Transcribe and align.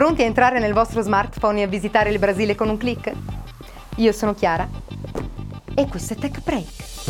Pronti 0.00 0.22
a 0.22 0.24
entrare 0.24 0.58
nel 0.60 0.72
vostro 0.72 1.02
smartphone 1.02 1.60
e 1.60 1.64
a 1.64 1.66
visitare 1.66 2.08
il 2.08 2.18
Brasile 2.18 2.54
con 2.54 2.70
un 2.70 2.78
clic? 2.78 3.12
Io 3.96 4.12
sono 4.12 4.32
Chiara 4.32 4.66
e 5.74 5.86
questo 5.88 6.14
è 6.14 6.16
Tech 6.16 6.42
Break. 6.42 7.09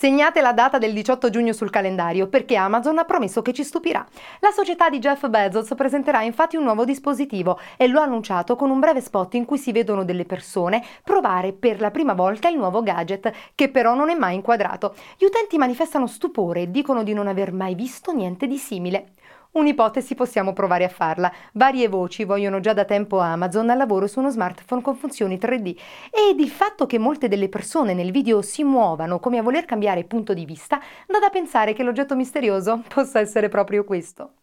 Segnate 0.00 0.40
la 0.40 0.54
data 0.54 0.78
del 0.78 0.94
18 0.94 1.28
giugno 1.28 1.52
sul 1.52 1.68
calendario 1.68 2.26
perché 2.26 2.56
Amazon 2.56 2.96
ha 2.96 3.04
promesso 3.04 3.42
che 3.42 3.52
ci 3.52 3.62
stupirà. 3.62 4.02
La 4.38 4.50
società 4.50 4.88
di 4.88 4.98
Jeff 4.98 5.28
Bezos 5.28 5.74
presenterà 5.76 6.22
infatti 6.22 6.56
un 6.56 6.62
nuovo 6.62 6.86
dispositivo 6.86 7.60
e 7.76 7.86
lo 7.86 8.00
ha 8.00 8.04
annunciato 8.04 8.56
con 8.56 8.70
un 8.70 8.80
breve 8.80 9.02
spot 9.02 9.34
in 9.34 9.44
cui 9.44 9.58
si 9.58 9.72
vedono 9.72 10.02
delle 10.02 10.24
persone 10.24 10.82
provare 11.04 11.52
per 11.52 11.80
la 11.80 11.90
prima 11.90 12.14
volta 12.14 12.48
il 12.48 12.56
nuovo 12.56 12.82
gadget, 12.82 13.30
che 13.54 13.68
però 13.68 13.94
non 13.94 14.08
è 14.08 14.14
mai 14.14 14.36
inquadrato. 14.36 14.94
Gli 15.18 15.24
utenti 15.26 15.58
manifestano 15.58 16.06
stupore 16.06 16.62
e 16.62 16.70
dicono 16.70 17.02
di 17.02 17.12
non 17.12 17.26
aver 17.26 17.52
mai 17.52 17.74
visto 17.74 18.10
niente 18.12 18.46
di 18.46 18.56
simile. 18.56 19.10
Un'ipotesi 19.52 20.14
possiamo 20.14 20.52
provare 20.52 20.84
a 20.84 20.88
farla. 20.88 21.32
Varie 21.54 21.88
voci 21.88 22.22
vogliono 22.22 22.60
già 22.60 22.72
da 22.72 22.84
tempo 22.84 23.18
Amazon 23.18 23.70
al 23.70 23.78
lavoro 23.78 24.06
su 24.06 24.20
uno 24.20 24.30
smartphone 24.30 24.80
con 24.80 24.94
funzioni 24.94 25.38
3D 25.38 25.76
ed 26.10 26.38
il 26.38 26.50
fatto 26.50 26.86
che 26.86 26.98
molte 26.98 27.26
delle 27.26 27.48
persone 27.48 27.92
nel 27.92 28.12
video 28.12 28.42
si 28.42 28.62
muovano 28.62 29.18
come 29.18 29.38
a 29.38 29.42
voler 29.42 29.64
cambiare 29.64 30.04
punto 30.04 30.34
di 30.34 30.44
vista 30.44 30.78
dà 31.06 31.18
da 31.18 31.30
pensare 31.30 31.72
che 31.72 31.82
l'oggetto 31.82 32.14
misterioso 32.14 32.82
possa 32.86 33.18
essere 33.18 33.48
proprio 33.48 33.82
questo. 33.82 34.34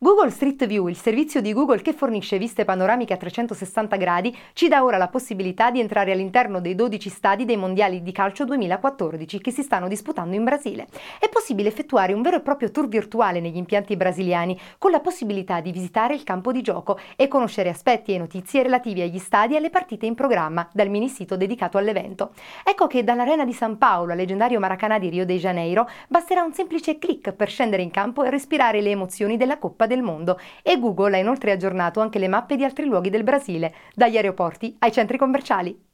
Google 0.00 0.30
Street 0.30 0.64
View, 0.64 0.86
il 0.86 0.96
servizio 0.96 1.40
di 1.40 1.52
Google 1.52 1.82
che 1.82 1.92
fornisce 1.92 2.38
viste 2.38 2.64
panoramiche 2.64 3.14
a 3.14 3.16
360 3.16 3.96
gradi, 3.96 4.32
ci 4.52 4.68
dà 4.68 4.84
ora 4.84 4.96
la 4.96 5.08
possibilità 5.08 5.72
di 5.72 5.80
entrare 5.80 6.12
all'interno 6.12 6.60
dei 6.60 6.76
12 6.76 7.08
stadi 7.08 7.44
dei 7.44 7.56
mondiali 7.56 8.00
di 8.00 8.12
calcio 8.12 8.44
2014 8.44 9.40
che 9.40 9.50
si 9.50 9.64
stanno 9.64 9.88
disputando 9.88 10.36
in 10.36 10.44
Brasile. 10.44 10.86
È 11.18 11.28
possibile 11.28 11.68
effettuare 11.68 12.12
un 12.12 12.22
vero 12.22 12.36
e 12.36 12.42
proprio 12.42 12.70
tour 12.70 12.86
virtuale 12.86 13.40
negli 13.40 13.56
impianti 13.56 13.96
brasiliani, 13.96 14.56
con 14.78 14.92
la 14.92 15.00
possibilità 15.00 15.60
di 15.60 15.72
visitare 15.72 16.14
il 16.14 16.22
campo 16.22 16.52
di 16.52 16.62
gioco 16.62 16.96
e 17.16 17.26
conoscere 17.26 17.68
aspetti 17.68 18.14
e 18.14 18.18
notizie 18.18 18.62
relativi 18.62 19.00
agli 19.00 19.18
stadi 19.18 19.54
e 19.54 19.56
alle 19.56 19.70
partite 19.70 20.06
in 20.06 20.14
programma 20.14 20.68
dal 20.72 20.90
mini 20.90 21.08
sito 21.08 21.36
dedicato 21.36 21.76
all'evento. 21.76 22.34
Ecco 22.62 22.86
che 22.86 23.02
dall'arena 23.02 23.44
di 23.44 23.52
San 23.52 23.78
Paolo 23.78 24.12
al 24.12 24.18
leggendario 24.18 24.60
Maracanã 24.60 25.00
di 25.00 25.08
Rio 25.08 25.26
de 25.26 25.38
Janeiro 25.38 25.88
basterà 26.06 26.44
un 26.44 26.52
semplice 26.52 26.98
clic 26.98 27.32
per 27.32 27.48
scendere 27.48 27.82
in 27.82 27.90
campo 27.90 28.22
e 28.22 28.30
respirare 28.30 28.80
le 28.80 28.90
emozioni 28.90 29.36
della 29.36 29.58
Coppa 29.58 29.86
del 29.88 30.02
mondo 30.02 30.38
e 30.62 30.78
Google 30.78 31.16
ha 31.16 31.20
inoltre 31.20 31.50
aggiornato 31.50 31.98
anche 32.00 32.20
le 32.20 32.28
mappe 32.28 32.54
di 32.54 32.62
altri 32.62 32.84
luoghi 32.84 33.10
del 33.10 33.24
Brasile, 33.24 33.74
dagli 33.94 34.14
aeroporti 34.14 34.76
ai 34.78 34.92
centri 34.92 35.18
commerciali. 35.18 35.87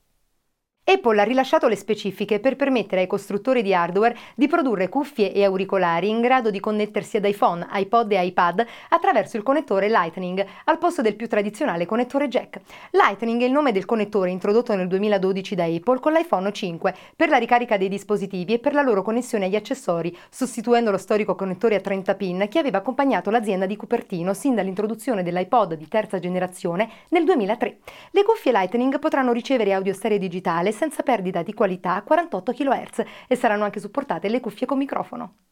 Apple 0.86 1.18
ha 1.18 1.24
rilasciato 1.24 1.66
le 1.66 1.76
specifiche 1.76 2.40
per 2.40 2.56
permettere 2.56 3.00
ai 3.00 3.06
costruttori 3.06 3.62
di 3.62 3.72
hardware 3.72 4.14
di 4.34 4.48
produrre 4.48 4.90
cuffie 4.90 5.32
e 5.32 5.42
auricolari 5.42 6.10
in 6.10 6.20
grado 6.20 6.50
di 6.50 6.60
connettersi 6.60 7.16
ad 7.16 7.24
iPhone, 7.24 7.66
iPod 7.72 8.12
e 8.12 8.26
iPad 8.26 8.66
attraverso 8.90 9.38
il 9.38 9.42
connettore 9.42 9.88
Lightning 9.88 10.44
al 10.64 10.76
posto 10.76 11.00
del 11.00 11.16
più 11.16 11.26
tradizionale 11.26 11.86
connettore 11.86 12.28
jack. 12.28 12.60
Lightning 12.90 13.40
è 13.40 13.46
il 13.46 13.52
nome 13.52 13.72
del 13.72 13.86
connettore 13.86 14.28
introdotto 14.28 14.74
nel 14.74 14.86
2012 14.88 15.54
da 15.54 15.64
Apple 15.64 16.00
con 16.00 16.12
l'iPhone 16.12 16.52
5 16.52 16.94
per 17.16 17.30
la 17.30 17.38
ricarica 17.38 17.78
dei 17.78 17.88
dispositivi 17.88 18.52
e 18.52 18.58
per 18.58 18.74
la 18.74 18.82
loro 18.82 19.00
connessione 19.00 19.46
agli 19.46 19.56
accessori, 19.56 20.14
sostituendo 20.28 20.90
lo 20.90 20.98
storico 20.98 21.34
connettore 21.34 21.76
a 21.76 21.80
30 21.80 22.14
pin 22.14 22.46
che 22.50 22.58
aveva 22.58 22.76
accompagnato 22.78 23.30
l'azienda 23.30 23.64
di 23.64 23.76
Cupertino 23.76 24.34
sin 24.34 24.54
dall'introduzione 24.54 25.22
dell'iPod 25.22 25.76
di 25.76 25.88
terza 25.88 26.18
generazione 26.18 26.90
nel 27.08 27.24
2003. 27.24 27.78
Le 28.10 28.22
cuffie 28.22 28.52
Lightning 28.52 28.98
potranno 28.98 29.32
ricevere 29.32 29.72
audio 29.72 29.94
stereo 29.94 30.18
digitale 30.18 30.72
senza 30.74 31.02
perdita 31.02 31.42
di 31.42 31.54
qualità 31.54 31.94
a 31.94 32.02
48 32.02 32.52
kHz 32.52 33.04
e 33.28 33.36
saranno 33.36 33.64
anche 33.64 33.80
supportate 33.80 34.28
le 34.28 34.40
cuffie 34.40 34.66
con 34.66 34.76
microfono. 34.78 35.43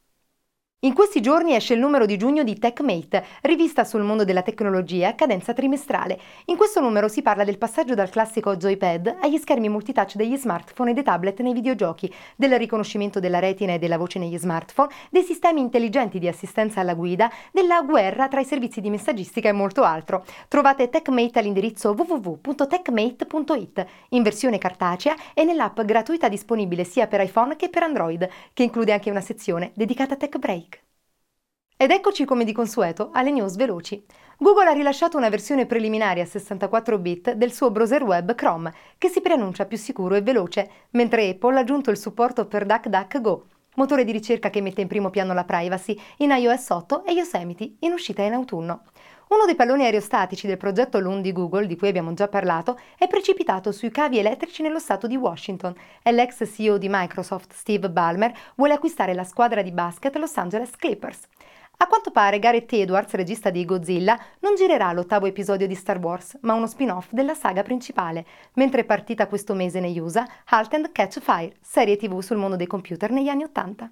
In 0.84 0.94
questi 0.94 1.20
giorni 1.20 1.54
esce 1.54 1.74
il 1.74 1.78
numero 1.78 2.06
di 2.06 2.16
giugno 2.16 2.42
di 2.42 2.58
TechMate, 2.58 3.24
rivista 3.42 3.84
sul 3.84 4.02
mondo 4.02 4.24
della 4.24 4.42
tecnologia 4.42 5.10
a 5.10 5.14
cadenza 5.14 5.52
trimestrale. 5.52 6.18
In 6.46 6.56
questo 6.56 6.80
numero 6.80 7.06
si 7.06 7.22
parla 7.22 7.44
del 7.44 7.56
passaggio 7.56 7.94
dal 7.94 8.10
classico 8.10 8.56
joypad 8.56 9.18
agli 9.20 9.38
schermi 9.38 9.68
multitouch 9.68 10.16
degli 10.16 10.36
smartphone 10.36 10.90
e 10.90 10.94
dei 10.94 11.04
tablet 11.04 11.38
nei 11.38 11.52
videogiochi, 11.52 12.12
del 12.34 12.58
riconoscimento 12.58 13.20
della 13.20 13.38
retina 13.38 13.74
e 13.74 13.78
della 13.78 13.96
voce 13.96 14.18
negli 14.18 14.36
smartphone, 14.36 14.92
dei 15.08 15.22
sistemi 15.22 15.60
intelligenti 15.60 16.18
di 16.18 16.26
assistenza 16.26 16.80
alla 16.80 16.94
guida, 16.94 17.30
della 17.52 17.82
guerra 17.82 18.26
tra 18.26 18.40
i 18.40 18.44
servizi 18.44 18.80
di 18.80 18.90
messaggistica 18.90 19.48
e 19.48 19.52
molto 19.52 19.84
altro. 19.84 20.24
Trovate 20.48 20.90
TechMate 20.90 21.38
all'indirizzo 21.38 21.94
www.techmate.it 21.96 23.86
in 24.08 24.22
versione 24.24 24.58
cartacea 24.58 25.14
e 25.32 25.44
nell'app 25.44 25.80
gratuita 25.82 26.28
disponibile 26.28 26.82
sia 26.82 27.06
per 27.06 27.20
iPhone 27.20 27.54
che 27.54 27.68
per 27.68 27.84
Android, 27.84 28.28
che 28.52 28.64
include 28.64 28.92
anche 28.92 29.10
una 29.10 29.20
sezione 29.20 29.70
dedicata 29.76 30.14
a 30.14 30.16
Tech. 30.16 30.71
Ed 31.82 31.90
eccoci 31.90 32.24
come 32.24 32.44
di 32.44 32.52
consueto 32.52 33.10
alle 33.12 33.32
news 33.32 33.56
veloci. 33.56 34.06
Google 34.38 34.68
ha 34.68 34.72
rilasciato 34.72 35.16
una 35.16 35.28
versione 35.28 35.66
preliminare 35.66 36.20
a 36.20 36.24
64 36.24 36.96
bit 36.96 37.32
del 37.32 37.52
suo 37.52 37.72
browser 37.72 38.04
web 38.04 38.36
Chrome, 38.36 38.72
che 38.96 39.08
si 39.08 39.20
preannuncia 39.20 39.64
più 39.64 39.76
sicuro 39.76 40.14
e 40.14 40.22
veloce, 40.22 40.70
mentre 40.90 41.28
Apple 41.28 41.56
ha 41.56 41.58
aggiunto 41.62 41.90
il 41.90 41.98
supporto 41.98 42.46
per 42.46 42.66
DuckDuckGo, 42.66 43.46
motore 43.74 44.04
di 44.04 44.12
ricerca 44.12 44.48
che 44.48 44.60
mette 44.60 44.80
in 44.80 44.86
primo 44.86 45.10
piano 45.10 45.34
la 45.34 45.42
privacy, 45.42 45.98
in 46.18 46.30
iOS 46.30 46.70
8 46.70 47.04
e 47.04 47.14
Yosemite, 47.14 47.72
in 47.80 47.90
uscita 47.90 48.22
in 48.22 48.34
autunno. 48.34 48.82
Uno 49.30 49.44
dei 49.44 49.56
palloni 49.56 49.82
aerostatici 49.82 50.46
del 50.46 50.58
progetto 50.58 51.00
Loon 51.00 51.20
di 51.20 51.32
Google, 51.32 51.66
di 51.66 51.76
cui 51.76 51.88
abbiamo 51.88 52.14
già 52.14 52.28
parlato, 52.28 52.78
è 52.96 53.08
precipitato 53.08 53.72
sui 53.72 53.90
cavi 53.90 54.18
elettrici 54.18 54.62
nello 54.62 54.78
stato 54.78 55.08
di 55.08 55.16
Washington 55.16 55.74
e 56.00 56.12
l'ex 56.12 56.48
CEO 56.48 56.78
di 56.78 56.86
Microsoft, 56.88 57.52
Steve 57.54 57.90
Ballmer, 57.90 58.32
vuole 58.54 58.74
acquistare 58.74 59.14
la 59.14 59.24
squadra 59.24 59.62
di 59.62 59.72
basket 59.72 60.14
Los 60.14 60.36
Angeles 60.36 60.76
Clippers. 60.76 61.22
A 61.78 61.86
quanto 61.86 62.10
pare 62.10 62.38
Gareth 62.38 62.72
Edwards, 62.72 63.12
regista 63.14 63.50
di 63.50 63.64
Godzilla, 63.64 64.18
non 64.40 64.54
girerà 64.54 64.92
l'ottavo 64.92 65.26
episodio 65.26 65.66
di 65.66 65.74
Star 65.74 65.98
Wars, 65.98 66.38
ma 66.42 66.54
uno 66.54 66.66
spin-off 66.66 67.08
della 67.10 67.34
saga 67.34 67.62
principale, 67.62 68.24
mentre 68.54 68.82
è 68.82 68.84
partita 68.84 69.26
questo 69.26 69.54
mese 69.54 69.80
negli 69.80 69.98
USA 69.98 70.26
Halt 70.46 70.74
and 70.74 70.92
Catch 70.92 71.20
Fire, 71.20 71.56
serie 71.60 71.96
tv 71.96 72.20
sul 72.20 72.36
mondo 72.36 72.56
dei 72.56 72.66
computer 72.66 73.10
negli 73.10 73.28
anni 73.28 73.44
Ottanta. 73.44 73.90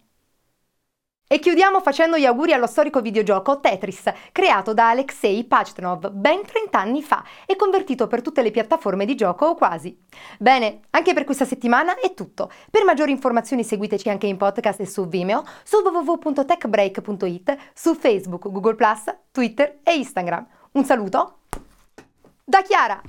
E 1.32 1.38
chiudiamo 1.38 1.78
facendo 1.78 2.18
gli 2.18 2.24
auguri 2.24 2.52
allo 2.54 2.66
storico 2.66 3.00
videogioco 3.00 3.60
Tetris, 3.60 4.12
creato 4.32 4.74
da 4.74 4.88
Alexei 4.88 5.44
Pachtenov 5.44 6.10
ben 6.10 6.44
30 6.44 6.76
anni 6.76 7.04
fa 7.04 7.22
e 7.46 7.54
convertito 7.54 8.08
per 8.08 8.20
tutte 8.20 8.42
le 8.42 8.50
piattaforme 8.50 9.04
di 9.04 9.14
gioco 9.14 9.46
o 9.46 9.54
quasi. 9.54 9.96
Bene, 10.40 10.80
anche 10.90 11.14
per 11.14 11.22
questa 11.22 11.44
settimana 11.44 12.00
è 12.00 12.14
tutto. 12.14 12.50
Per 12.68 12.82
maggiori 12.82 13.12
informazioni 13.12 13.62
seguiteci 13.62 14.08
anche 14.08 14.26
in 14.26 14.38
podcast 14.38 14.80
e 14.80 14.86
su 14.86 15.06
Vimeo, 15.06 15.44
su 15.62 15.76
www.techbreak.it, 15.76 17.56
su 17.74 17.94
Facebook, 17.94 18.50
Google+, 18.50 18.76
Twitter 19.30 19.78
e 19.84 19.94
Instagram. 19.94 20.44
Un 20.72 20.84
saluto 20.84 21.42
da 22.44 22.60
Chiara! 22.62 23.00